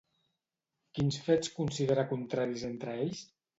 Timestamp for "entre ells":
2.73-3.25